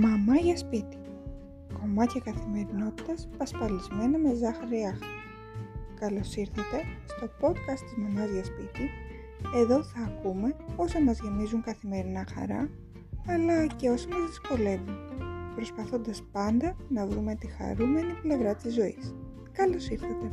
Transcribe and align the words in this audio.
Μαμά 0.00 0.36
για 0.36 0.56
σπίτι. 0.56 0.96
Κομμάτια 1.80 2.20
καθημερινότητας 2.24 3.28
πασπαλισμένα 3.36 4.18
με 4.18 4.34
ζάχαρη 4.34 4.84
άχα. 4.84 5.06
Καλώς 6.00 6.36
ήρθατε 6.36 6.78
στο 7.06 7.26
podcast 7.40 7.80
της 7.84 7.96
Μαμάς 7.96 8.30
για 8.30 8.44
σπίτι. 8.44 8.90
Εδώ 9.54 9.82
θα 9.82 10.00
ακούμε 10.00 10.56
όσα 10.76 11.00
μας 11.00 11.18
γεμίζουν 11.20 11.62
καθημερινά 11.62 12.24
χαρά, 12.34 12.70
αλλά 13.26 13.66
και 13.66 13.88
όσα 13.88 14.08
μας 14.08 14.26
δυσκολεύουν, 14.26 14.96
προσπαθώντας 15.54 16.22
πάντα 16.32 16.76
να 16.88 17.06
βρούμε 17.06 17.34
τη 17.34 17.46
χαρούμενη 17.46 18.12
πλευρά 18.22 18.54
της 18.54 18.74
ζωής. 18.74 19.14
Καλώς 19.52 19.88
ήρθατε! 19.88 20.30